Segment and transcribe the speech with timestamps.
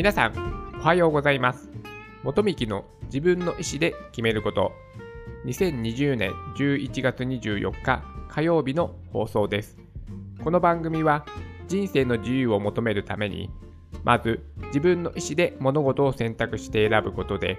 [0.00, 1.68] 皆さん、おはようございます。
[2.22, 4.72] 元幹の自分の意思で決めること。
[5.44, 9.76] 2020年11月24日火曜日の放送です。
[10.42, 11.26] この番組は
[11.68, 13.50] 人生の自由を求めるために、
[14.02, 17.58] まず自分の意思で物事を選択して選ぶことで、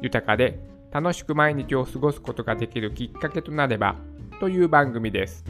[0.00, 0.60] 豊かで
[0.92, 3.96] 楽しく毎日を過ごすことができるきっかけとなれば
[4.40, 5.44] という番組です。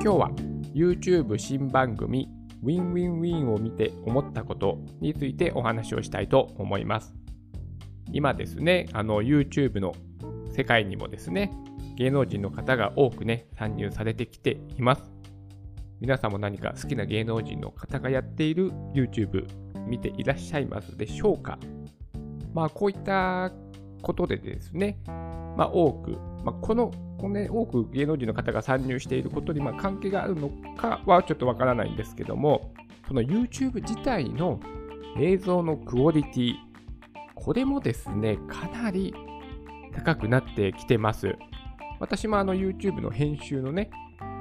[0.00, 0.30] 今日は
[0.74, 2.28] YouTube 新番組
[2.64, 7.16] Win-Win-Win を見て思ったことについてお話をしたいと思います。
[8.12, 9.92] 今ですね、あの YouTube の
[10.54, 11.50] 世界にもですね、
[11.96, 15.02] 芸能人の方が多くね、参入されてきています。
[16.00, 19.48] 皆さんも何か好きな芸能人の方がやっている YouTube
[19.88, 21.58] 見ていらっしゃいますでしょうか？
[22.54, 23.52] まあこういった
[24.00, 25.00] ことでですね、
[25.58, 26.12] まあ多く、
[26.44, 32.72] まあ、このこの、ね、多く芸能人の方が参入していることにまあ関係があるのかはちょっとわからないんですけども、
[33.08, 34.60] その YouTube 自体の
[35.18, 36.54] 映像のクオリティ、
[37.34, 39.12] これもですね、かなり
[39.92, 41.34] 高くなってきてます。
[41.98, 43.90] 私もあの YouTube の編集のね、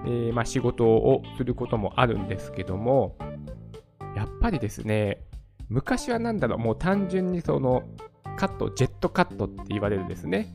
[0.06, 3.18] えーまあ、仕事をすることもあるんですけども、
[4.16, 5.24] やっぱりですね、
[5.68, 7.82] 昔はなんだろう、もう単純にその
[8.36, 10.54] カット、ジェットカットって言われるですね、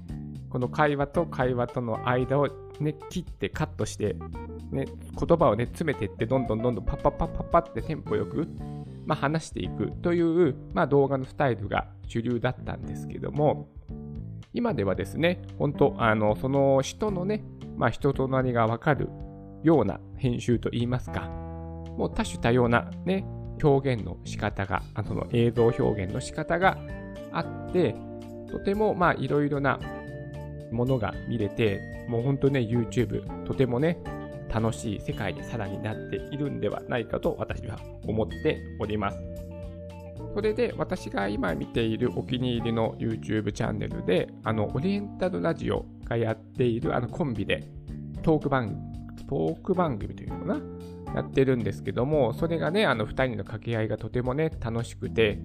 [0.53, 2.47] この会話と会話との間を、
[2.78, 4.17] ね、切ってカットして、
[4.70, 8.47] ね、言葉を、ね、詰めていって、どんどんどんどんパッパッパッパッパってテンポよく、
[9.06, 13.70] まあ、話していくという、まあ、動画のスタイルが主流だったんですけども、
[14.53, 17.42] 今ではですね、本当、あのその人のね、
[17.78, 19.08] まあ、人となりがわかる
[19.62, 21.30] ような編集といいますか、
[21.97, 23.25] もう多種多様な、ね、
[23.62, 26.77] 表現の仕方が、あの映像表現の仕方が
[27.33, 27.97] あって、
[28.50, 29.80] とてもいろいろな
[30.73, 33.98] ものが見れて、もう本当ね、YouTube、とてもね、
[34.52, 39.19] 楽しい世界にさらになっているんではないかと私は思っております。
[40.35, 47.69] それで私が今見ているお気に入りの YouTube チャンネルで、あの、オリエンタルラジオがやっているあのコンビで
[48.23, 50.61] トーク番組、トーク番組というのかな？
[51.14, 55.39] やってるんですけども、それがね、あの2人の掛け合いがとてもね、楽しくて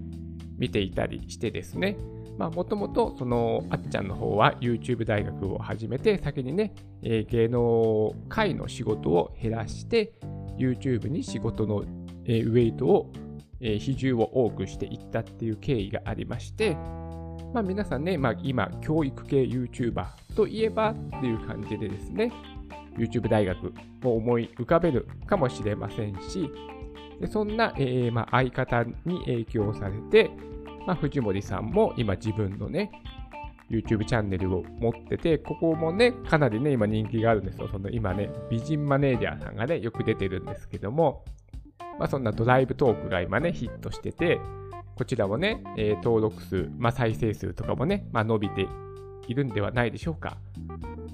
[0.57, 1.97] 見ていたりしてですね、
[2.37, 10.13] もともと、その、あっちゃんの方は YouTube 大学を始めて、先にね、えー芸能界の仕事を減らして、
[10.57, 11.83] YouTube に仕事の、
[12.25, 13.11] えーウェイトを、
[13.59, 16.75] えー比重を多くしていったっていう経緯がありまして、
[17.53, 20.05] まあ、皆さんね、まあ、今、教育系 YouTuber
[20.35, 22.31] といえばっていう感じでですね、
[22.97, 23.73] YouTube 大学
[24.03, 26.51] を思い浮かべるかもしれませんし、
[27.19, 30.29] でそんな、えーまあ、相方に影響されて、
[30.87, 32.89] まあ、藤森さんも今自分のね、
[33.69, 37.67] YouTube チャンネルを持ってて、ここもね、かなりね、今人気があるんですよ。
[37.69, 41.25] その今ね、美人マネージャーさんがね、よく出てるんですけども、
[41.99, 44.39] まあ、そんなドライブトークが今ね、ヒットしてて、
[44.95, 48.65] こちらもね、えー登録数、まあ、再生数とかもね、まあ、伸びて
[49.27, 50.37] いるんではないでしょうか。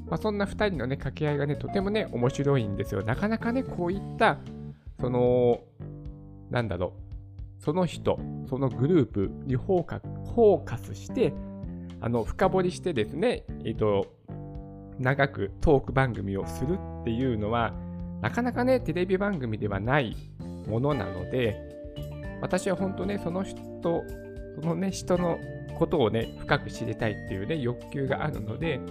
[0.06, 3.02] まあ、そんな2人のね、掛け合いがね、とてもね、面白いんですよ。
[3.02, 4.38] なかなかね、こういった、
[5.02, 5.62] その、
[6.52, 7.03] なんだろう、
[7.64, 8.20] その人、
[8.50, 11.34] そのグループにフォーカフォーカスして、
[12.02, 14.06] あの、深掘りしてですね、えっ、と、
[15.00, 17.74] 長くトーク番組をするっていうのは、
[18.22, 20.18] なかなかね、テレビ番組ではない
[20.68, 21.56] ものなので、
[22.42, 23.62] 私は本当ね、その人、
[24.62, 25.40] そのね、人の
[25.80, 28.82] ことをね、深く知りたいっていうね、欲求があるので、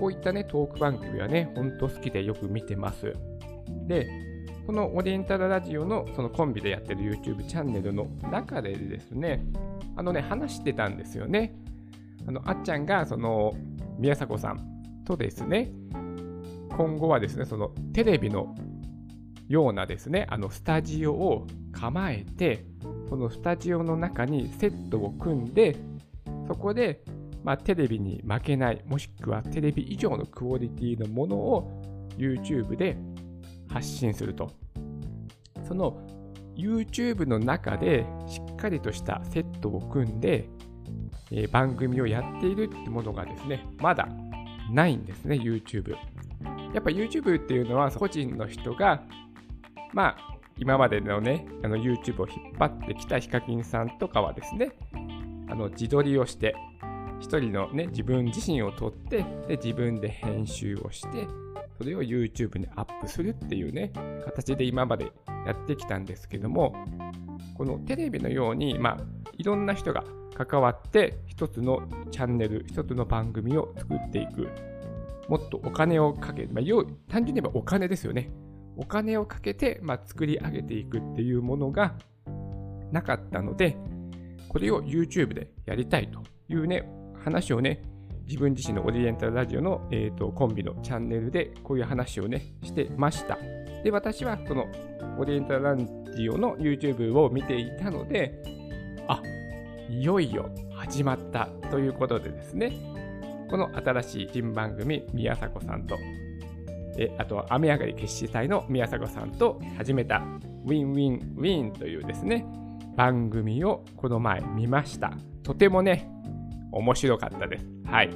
[0.00, 3.12] こういったね、トーク番組はね、本当好きでよく見てます。
[3.86, 4.08] で、
[4.66, 9.44] このオリエンタルラジオのそのコンビでやってる YouTube チャンネルの中でですね、
[9.96, 11.54] あのね、話してたんですよね。
[12.26, 13.54] あの、あっちゃんが、その、
[13.98, 15.72] 宮迫さんとですね、
[16.76, 18.54] 今後はですね、そのテレビの
[19.48, 22.64] ようなですね、あのスタジオを構えて、
[23.08, 25.76] そのスタジオの中にセットを組んで、
[26.46, 27.02] そこで、
[27.42, 31.82] まあ、テレビに負けない、もしくはテレビ以上のクオリティのものを
[32.16, 32.96] YouTube で
[33.68, 34.61] 発信すると。
[35.64, 36.06] その
[36.56, 40.48] YouTube の中でしっかりとしたセットを組んで、
[41.30, 44.08] えー番組をやっているってものがですね、まだ
[44.70, 45.92] ないんですね、YouTube。
[46.74, 49.02] やっぱ YouTube っていうのは個人の人が、
[49.92, 54.72] まあ、今までのね、あの YouTube を引っ張ってきたヒカキンさんとかはですね、
[55.48, 56.54] あの自撮りをして、
[57.20, 61.26] 一人のね、自分自身を撮って、で、自分で編集をして、
[61.82, 63.90] それを YouTube にアップするっていうね、
[64.24, 65.10] 形で今まで
[65.44, 66.76] やってきたんですけども、
[67.56, 68.98] このテレビのように、まあ、
[69.36, 71.82] いろんな人が関わって一つの
[72.12, 74.48] チャンネル、一つの番組を作っていく。
[75.28, 76.64] もっとお金をかけ、まあ、
[77.10, 78.30] 単純に言えばお金ですよね。
[78.76, 81.96] お金をかけて、まあ、作り上げていくっていうものが
[82.92, 83.76] なかったので、
[84.48, 86.88] これを YouTube でやりたいというね、
[87.24, 87.82] 話をね、
[88.32, 93.36] 自分自身のオリエンタルラジオの、えーと、コンビのチャンネルでこういう話をね、してました。
[93.84, 94.64] で、私はその
[95.18, 98.42] オリエンタルラジオの YouTube を見ていたので、
[99.06, 99.20] あ、
[99.90, 102.72] いよいよ始まったということでですね、
[103.50, 105.98] この新しい新番組、宮迫さんと、
[106.96, 110.22] えあとは雨上がり決死隊の宮迫さんと始めた
[110.64, 112.46] Win Win Wiiin というですね、
[112.96, 115.12] 番組をこの前見ました。
[115.42, 116.08] とてもね、
[116.72, 117.66] 面白かったです。
[117.84, 118.10] はい。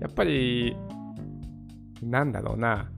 [0.00, 0.76] やっぱり、
[2.02, 2.90] なんだろうな、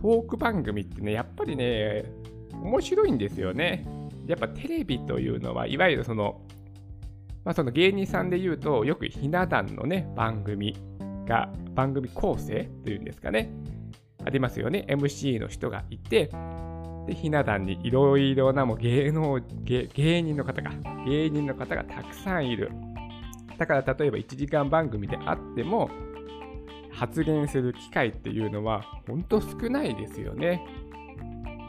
[0.00, 2.04] トーク番組ってね、やっぱりね、
[2.52, 3.86] 面白いんですよね。
[4.26, 6.40] やっぱテレビというのは、いわゆるその、
[7.44, 10.76] まあ、その芸人さんで言うと、よくひな壇のね、番組
[11.26, 13.52] が、番組構成というんですかね、
[14.24, 14.86] ありますよね。
[14.88, 16.30] MC の人がいて、
[17.06, 20.70] で、ひな壇にいろいろなもう芸能芸、芸人の方が、
[21.04, 22.70] 芸人の方がたくさんいる。
[23.58, 25.90] だから例えば1時間番組であっても、
[26.92, 30.64] 発言する機会っていうのは、ほんと少ないですよね。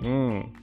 [0.04, 0.54] うん。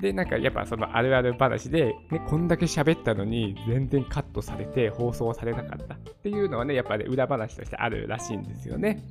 [0.00, 9.02] で、なんかやっぱそのあるある話で、ね、こんだけ喋ったのに全然カットされて放送されなかったっていうのはね、やっぱ、ね、裏話としてあるらしいんですよね。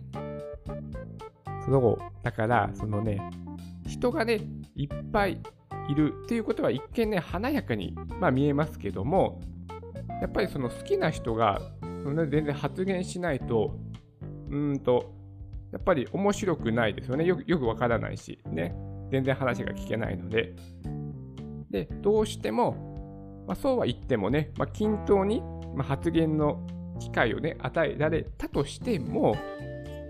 [1.65, 3.19] その後だから、そのね、
[3.86, 4.39] 人がね、
[4.75, 5.42] いっぱい
[5.89, 9.42] いるっていうことは一見ね、華やかに、まあ、見えますけども、
[10.21, 11.61] やっぱりその好きな人が、
[12.29, 13.77] 全然発言しないと、
[14.49, 15.13] うんと、
[15.71, 17.25] やっぱり面白くないですよね。
[17.25, 18.75] よくよくわからないし、ね。
[19.11, 20.55] 全然話が聞けないので。
[21.69, 25.41] で、どうしても、まあ、そうは言ってもね、まあ、均等に、
[25.79, 26.65] 発言の
[26.99, 29.35] 機会をね、与えられたとしても、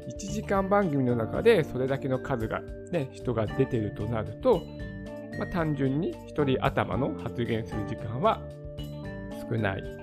[0.07, 2.61] 1時間番組の中でそれだけの数が、
[2.91, 4.61] ね、人が出てるとなると、
[5.37, 8.41] まあ、単純に1人頭の発言する時間は
[9.49, 9.96] 少ない。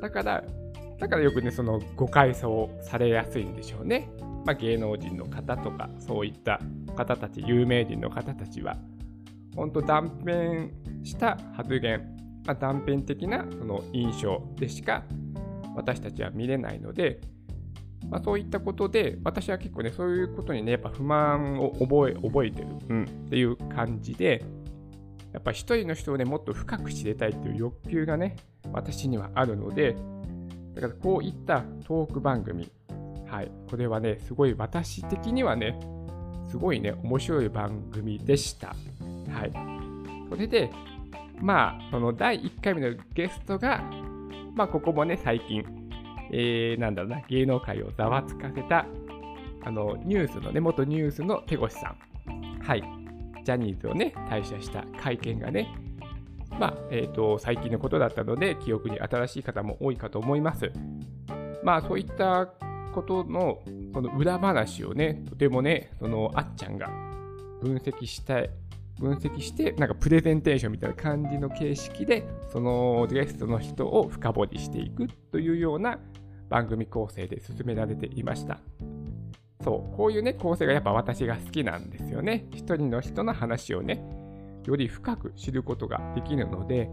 [0.00, 0.44] だから、
[0.98, 4.10] だからよくね、その誤解想されやすいんでしょうね。
[4.44, 6.60] まあ、芸能人の方とか、そういった
[6.96, 8.76] 方たち、有名人の方たちは、
[9.54, 10.68] 本当断片
[11.04, 12.16] した発言、
[12.46, 15.04] まあ、断片的なその印象でしか
[15.74, 17.20] 私たちは見れないので、
[18.08, 24.44] まあ、そういったことで、私は結構ね、そういうことにね、やっぱ不満を覚え覚えてる、うん、っていう感じで、
[25.32, 28.36] やっぱ一人の人をね、もっと深く知りたいっていう欲求がね、
[28.72, 29.96] 私にはあるので、
[30.74, 32.70] だからこういったトーク番組、
[33.26, 35.78] はい、これはね、すごい私的にはね、
[36.48, 38.68] すごいね、面白い番組でした。
[38.68, 39.52] はい。
[40.30, 40.70] それで、
[41.40, 43.82] まあ、その第1回目のゲストが、
[44.54, 45.64] まあ、ここもね、最近、
[46.32, 48.86] えー、なんだろうな、芸能界をざわつかせた、
[49.62, 51.94] あの、ニュースのね、元ニュースの手越さ
[52.26, 52.62] ん。
[52.62, 52.97] はい。
[53.48, 55.74] ジャニーズをね、退社した会見がね、
[56.60, 60.70] まあ、えっ、ー、と、最近のことだったので、記憶に新しい方も多いかと思います。
[61.62, 62.46] まあ、そういった
[62.92, 63.62] ことの、
[63.94, 66.90] その裏話をね、とてもね、その、あっちゃんが
[67.62, 68.50] 分析したい、
[69.00, 75.98] 分析して、なんかプレゼンテーションみたいな感じの形式で、そのゲストの人を深掘りしていくというような
[76.50, 78.60] 番組構成で進められていました。
[79.62, 82.46] そう、こういうね、構成がやっぱ私が好きなんですよね。
[82.52, 84.02] 一人の人の話をね、
[84.64, 86.88] より深く知ることができるので、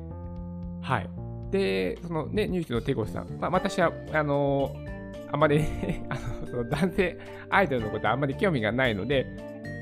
[0.81, 1.09] はい。
[1.51, 5.59] で、そのね、ニュースの手越さん、まあ、私は、あのー、あまり
[6.09, 7.17] あのその男性
[7.49, 9.25] アイドルのことはあんまり興味がないので、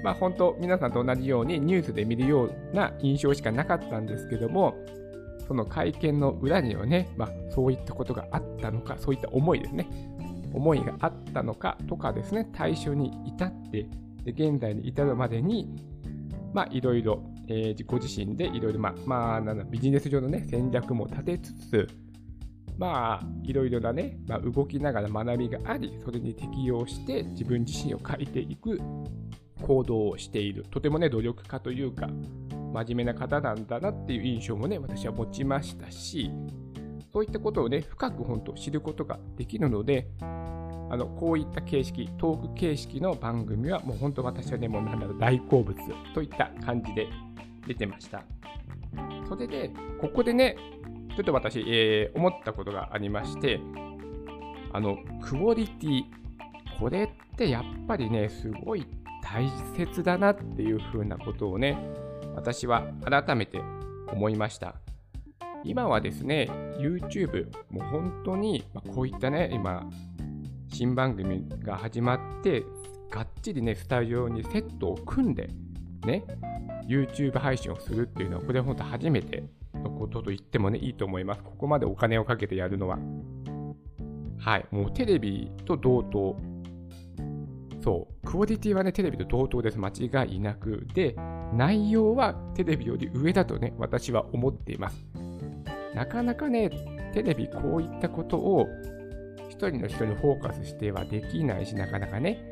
[0.04, 4.76] まあ本当、皆さんと同じようにニュースで見るような印象しかなかったんですけども、
[5.48, 9.88] その会見の裏にはね、まあ、そういったことがあったのか、そういった思いですね。
[10.54, 13.88] 思いがあったのかとかですね、対象に至って、
[14.26, 15.76] 現在に至るまでに、
[16.72, 17.24] いろいろ、
[17.88, 18.80] ご自身でいろいろ、
[19.70, 21.88] ビジネス上のね、戦略も立てつつ、
[23.44, 28.80] いろいろなね、まあ、動きながら学びがあり、それに適応して自分自身を変えていく
[29.62, 30.66] 行動をしている。
[30.70, 32.08] とてもね、努力家というか、
[32.74, 36.32] 真面目な方なんだなっていう印象もね、私は持ちましたし、
[37.12, 40.08] そういったことをね、深く本当知ることができるので、
[40.94, 45.76] あのこういった形式、トーク形式の番組はもう本当私はね、もうなんだろう、大好物
[46.14, 47.08] といった感じで
[47.66, 48.24] 出てました。
[49.28, 50.56] それで、ここでね、
[51.16, 53.60] ちょっと私、えー、思ったことがありまして、
[54.72, 56.04] あの、クオリティ、
[56.80, 58.86] これってやっぱりね、すごい
[59.24, 61.76] 大切だなっていうふうなことをね、
[62.36, 63.60] 私は改めて
[64.12, 64.76] 思いました。
[65.64, 69.90] 今はですね、YouTube、もう本当に、まあ、こういったね、今、
[70.74, 72.64] 新番組が始まって、
[73.12, 75.50] がっちりね、スタジオにセットを組んで、
[76.04, 76.24] ね、
[76.88, 79.44] YouTube 配信をするっていうのは、これは本当初めて
[79.76, 81.44] のことと言ってもね、いいと思います。
[81.44, 82.98] ここまでお金をかけてやるのは。
[84.40, 86.36] はい、もうテレビと同等。
[87.84, 89.78] そう、クオリティはね、テレビと同等です。
[89.78, 90.88] 間違いなく。
[90.96, 91.16] で、
[91.54, 95.06] 内容はテレビより上だとね、私は思っています。
[95.94, 96.72] なかなかね、
[97.14, 98.68] テレビこういったことを
[99.54, 102.44] 一人の人にフォーカスしてはできないし、なかなかね。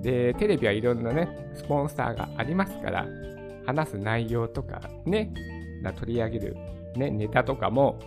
[0.00, 3.06] で、テレビはいろんなね、スポンサーがありますから、
[3.66, 5.32] 話す内容とかね、
[6.00, 6.56] 取り上げる、
[6.96, 8.00] ね、ネタとかも、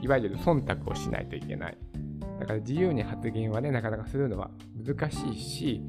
[0.00, 1.78] いわゆる忖度をしないといけない。
[2.38, 5.82] だから自由に発言はね、なかなかするのは難しいし、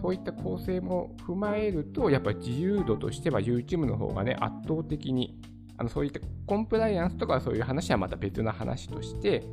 [0.00, 5.38] そういった構成も踏まえると、やっぱり自由度としては YouTube の方がね、圧倒的に、
[5.76, 9.44] あのそういったコンプライアンスとかそういう話はまた別の話として、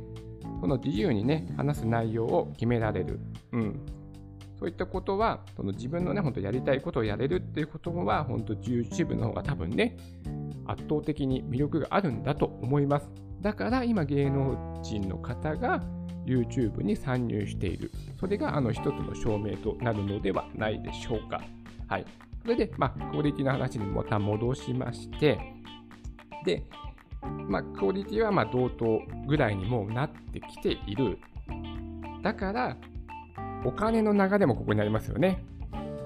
[0.62, 3.18] その自由にね、話す内容を決められる。
[3.50, 3.80] うん。
[4.60, 9.96] そういったことは、その自分のね、本当やりたいことをやれるっていうことは、本当 YouTube の方が多分ね、
[10.66, 13.10] 圧倒的に魅力があるんだと思います。
[13.40, 15.82] だから今芸能人の方が
[16.24, 17.90] YouTube に参入している。
[18.20, 21.40] それがあの一つの証明となるのではないでしょうか。
[21.88, 22.04] はい。
[22.42, 25.40] それで、まあ、クオリティの話にまた戻しまして、
[26.44, 26.62] で、
[27.48, 31.18] まあ、クオリティはま同等ぐらいにもうなってきている。
[32.22, 32.76] だから、
[33.64, 35.44] お金の流れもここになりますよね。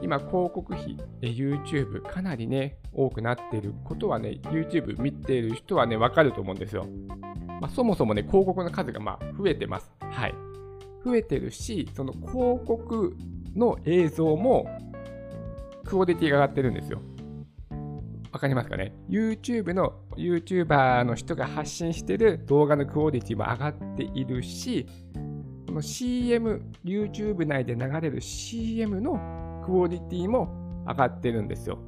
[0.02, 6.86] 今、広告費、YouTube かなりね、多くなっていることはね、YouTube 見ている人はね、わかると思うんですよ。
[7.60, 9.90] まあ、そもそもね、広告の数がま増えてます。
[10.00, 10.34] はい。
[11.04, 13.16] 増えてるし、その広告
[13.54, 14.66] の映像も
[15.84, 17.00] クオリティが上がってるんですよ。
[18.36, 24.86] わかりますかね ?YouTube の YouTuber の人が発信してる動画のクオリティも上がっているし、
[25.66, 31.78] この CM、YouTube 内で流れる CM のクオリティも上がってるんですよ。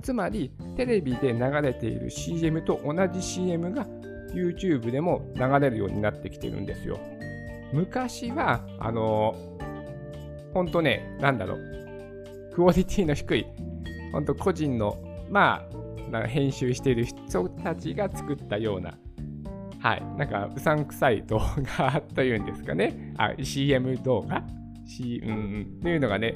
[0.00, 3.86] つまり、テレビで流れている CM と同じ CM が
[4.32, 6.98] YouTube でも流れるようになってきてるんですよ。
[7.74, 13.46] 昔は、あのー、ほんとね、なんだろう、クオリティの低い、
[14.12, 18.94] ほんと個人のまあ、なんか編集している人たちが作ったような、
[19.80, 21.40] はい、なんかうさんくさい動
[21.78, 24.42] 画というんですかね、あ CM 動画、
[24.86, 26.34] C うん、っていうのがね、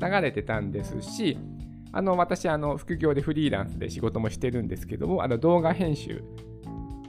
[0.00, 1.38] 流れてたんですし、
[1.92, 6.22] あの私あの、副業でフリーランスで仕事もしてるんですけども、あの動画編集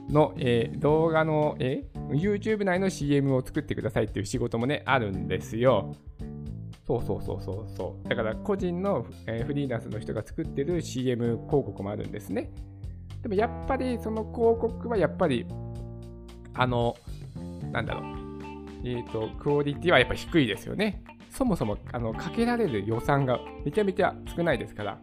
[0.08, 5.94] の、えー、動画の、え YouTube 内の CM を作ってくださいっていう仕事もね、あるんですよ。
[6.86, 8.08] そうそうそうそうそう。
[8.08, 12.50] だから個人の、え、フリーランスの人が作ってる CM 広告もあるんですね。
[13.22, 15.46] でもやっぱりその広告はやっぱり、
[16.54, 16.96] あの、
[17.70, 18.04] なんだろう。
[18.84, 21.04] えっ、ー、と、クオリティはやっぱ低いですよね。
[21.30, 24.98] そもそもあのかけられる予算がめちゃめちゃ少ないですから、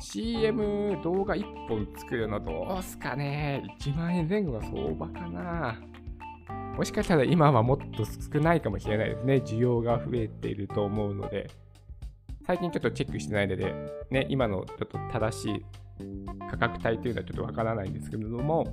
[0.00, 5.78] CM 動画1本作るのどうすかね ?1 万円前後が相場かな
[6.76, 9.34] もしかしたら今はもっと少ないかもしれないですね。
[9.36, 11.50] 需要が増えていると思うので、
[12.46, 13.74] 最近ちょっとチェックしてないので、
[14.10, 15.64] ね、今のちょっと正しい
[16.50, 18.66] 価格帯というのはちょっとわからないんですけれども、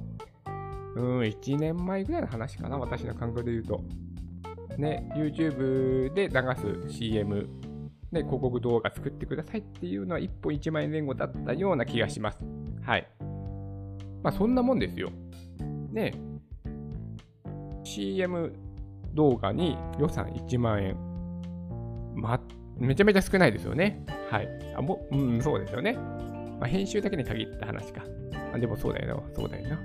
[0.96, 3.84] うん、1年前ぐらいの話かな、私の感覚で言うと。
[4.78, 7.50] ね、YouTube で流す CM、
[8.12, 12.40] ね、広告動画作ってくださいっていうのは1本1万円前後だったような気がします。
[12.82, 13.08] はい。
[14.24, 15.12] まあそんなもんですよ。
[15.92, 16.14] ね、
[17.88, 18.54] CM
[19.14, 20.98] 動画に予算1万円。
[22.16, 22.40] ま、
[22.78, 24.06] めちゃめちゃ少ないですよね。
[24.30, 24.50] はい。
[24.76, 25.94] あ、もうん、そうですよね。
[26.60, 28.04] まあ、編集だけに限った話か。
[28.54, 29.36] あでもそうだよな。
[29.36, 29.80] そうだよな。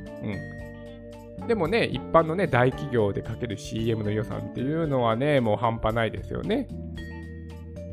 [1.40, 1.47] うん。
[1.47, 6.68] でもね、一般のね、大企業でかける CM の予算っていうのはね、もう半端ないですよね。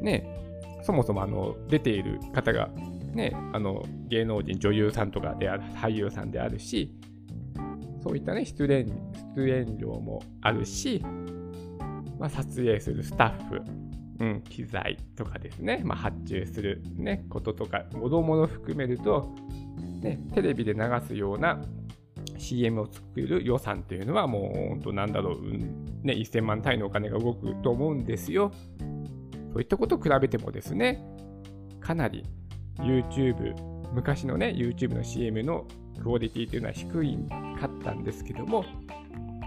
[0.01, 0.39] ね、
[0.83, 2.69] そもそもあの出ている方が、
[3.13, 6.98] ね、あの芸能人、女優さんとかである、俳優さんであるし、
[8.01, 8.87] そういったね、出演
[9.35, 11.03] 出演料もあるし、
[12.17, 13.61] まあ、撮影するスタッフ、
[14.19, 19.33] うん、機材とかですね、まあ、発注する、ね、こととか、もろもろ含めると、
[20.01, 21.61] ね、テレビで流すような
[22.37, 25.41] CM を作る予算っていうのはもう本当なんだろう、
[26.05, 28.51] ね、1000万単位のお金が動くと思うんですよ。
[29.51, 31.03] そういったことを比べてもですね、
[31.79, 32.23] かなり
[32.77, 33.55] YouTube、
[33.93, 35.65] 昔のね、YouTube の CM の
[36.01, 37.17] クオリティというのは低い
[37.59, 38.65] かったんですけども、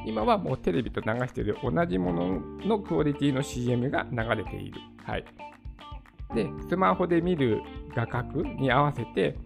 [0.07, 4.81] 今はもうテレビと流している同じもののクオリティの CM が流れている。
[5.05, 5.25] はい。
[6.35, 7.61] で、スマホで見る
[7.95, 9.37] 画角に合わせて、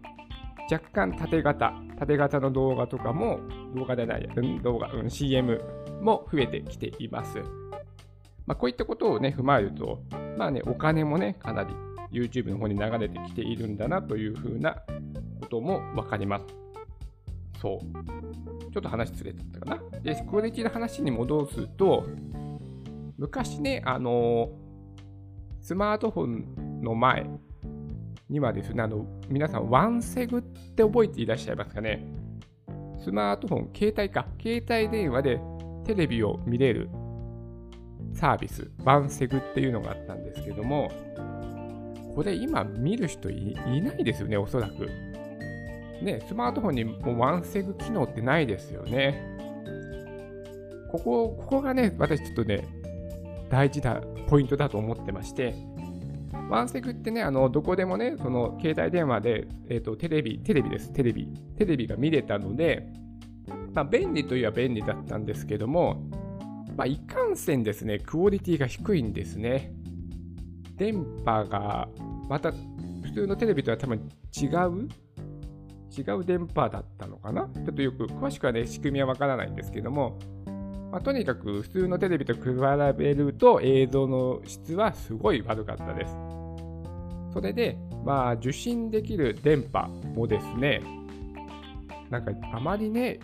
[0.71, 3.41] 若干縦型、縦型の動画とかも、
[3.75, 5.61] 動画でない、うん、動画、うん、CM
[6.01, 7.39] も増えてきています。
[8.47, 10.03] まあ、こういったことをね、踏まえると、
[10.37, 11.71] まあね、お金もね、かなり
[12.13, 14.77] YouTube の方に流れてきているんだなというふうな
[15.41, 16.66] こともわかります。
[17.61, 18.73] そう。
[18.73, 20.01] ちょっと話ずれちゃったかな。
[20.01, 22.07] で、クオリティの話に戻すと、
[23.19, 24.51] 昔ね、あの
[25.63, 27.29] スマートフォンの前
[28.29, 32.07] にはですね、あの、皆さん、ワンセグって覚えていらっしゃいますかね
[32.99, 35.41] スマートフォン、携帯か、携帯電話で
[35.85, 36.89] テレビを見れる
[38.13, 40.91] サービス、ワンセグっていうのがあったんですけども、
[42.15, 44.89] これ今見る人いないですよね、おそらく。
[46.03, 49.37] ね、スマートフォンにもワンセグ機能ってないですよね。
[50.91, 52.67] ここ、ここがね、私ちょっとね、
[53.51, 55.55] 大事なポイントだと思ってまして、
[56.49, 61.29] ワンセグってね、あの、どこでもね、その、携帯電話で、えっ、ー、と、テレビ、テレビです、テレビ。
[61.57, 62.87] テレビが見れたので、
[63.75, 66.03] まあ、便利といえば便利だったんですけども、
[66.77, 69.73] まあ、いかんせんですね、クオリティが低いんですね。
[70.77, 71.89] 電波が、
[72.29, 74.89] また、普通のテレビとは多分違う
[75.97, 77.49] 違う電波だったのかな？
[77.55, 80.19] ちょっとよく詳しくはね、仕組みはわからないんですけども、
[80.93, 82.41] まあ、とにかく普通のテレビと比
[82.97, 86.17] べると映像の質はすごい悪かったです。
[87.33, 90.83] それで、まあ、受信できる電波もですね、
[92.09, 93.19] なんかあまりね、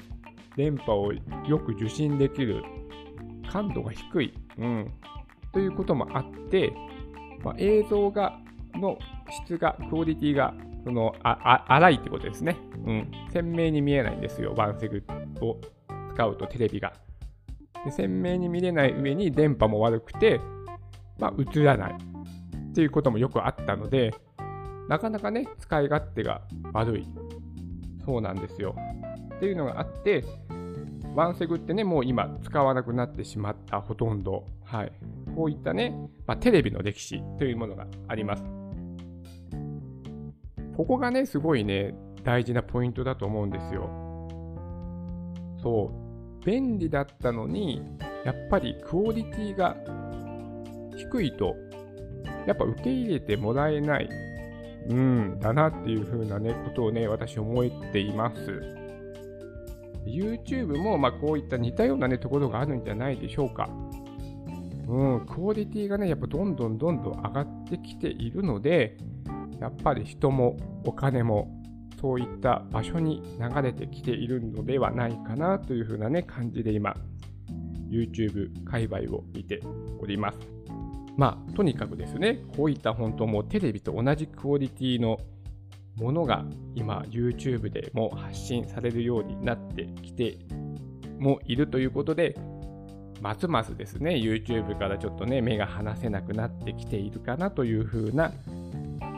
[0.57, 2.63] 電波をよく受信できる
[3.51, 4.93] 感度が低い、うん、
[5.53, 6.73] ということもあって、
[7.43, 8.39] まあ、映像が
[8.75, 8.99] の
[9.45, 10.53] 質が、クオリティが
[10.85, 13.11] そのああ荒いってことですね、うん。
[13.33, 15.03] 鮮明に見えないんですよ、ワンセグ
[15.41, 15.59] を
[16.15, 16.93] 使うとテレビが。
[17.85, 20.41] で鮮明に見れない上に電波も悪くて、
[21.19, 24.15] まあ、映らないっていうこともよくあったので、
[24.89, 27.07] なかなかね、使い勝手が悪い。
[28.05, 28.75] そうなんですよ。
[29.37, 30.25] っていうのがあって、
[31.15, 34.45] ワンセグってね、もう今使わなくなってしまった、ほとんど。
[34.65, 34.93] はい。
[35.37, 35.95] こういったね、
[36.27, 38.62] まあ、テレビの歴史というものがあります。
[40.83, 43.89] ここがね、すごいね、大事なポイントだと思うんですよ。
[45.63, 45.93] そ
[46.43, 46.45] う。
[46.45, 47.81] 便利だったのに、
[48.25, 49.77] やっぱりクオリティが
[50.97, 51.55] 低いと、
[52.49, 54.09] やっぱ受け入れてもらえない、
[54.89, 58.41] うん、だなっていう風なね、ことをね、私思っています。
[60.05, 63.71] YouTube も、ま、こういった似たようなね、ところがあるんじゃないでしょうか。
[64.89, 68.97] うん、クオリティがね、やっぱどんどんどんどん上がってきているので、
[69.63, 71.49] やっぱり人もお金も
[72.01, 76.97] そういった場所に流れてきているのではないかなというふうなね感じで今
[77.89, 79.61] YouTube 界隈を見て
[80.01, 80.39] おります。
[81.17, 85.21] まあとにかくですねこういった本当もテレビと同じクオリティの
[85.97, 86.45] ものが
[86.75, 90.39] 今 YouTube でも発信されるようになってきて
[91.21, 92.35] もいるということで
[93.21, 98.33] ますますですね YouTube からちょっとね目が離せなくなってきているかなというふうな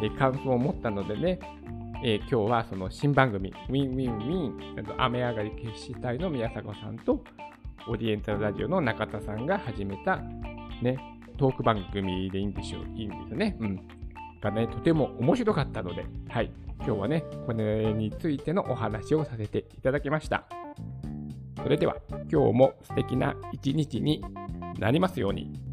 [0.04, 1.38] え感想を持ったのでね、
[2.02, 7.24] えー、今日はその新番組、 Win Win Wiiin、雨上がり決死隊の宮迫さんと、
[7.88, 10.16] オリエンタルラジオの中田さんが始めた、
[10.82, 10.98] ね、
[11.38, 13.56] トーク番組でいいんでしょう、いいんですよね。
[13.60, 13.80] うん。
[14.40, 16.52] がね、とても面白かったので、はい。
[16.78, 20.44] 今日はね、これについてのお話をさせていただきました。
[21.62, 21.96] それでは、
[22.30, 24.22] 今日も素敵な一日に
[24.78, 25.63] なりますように。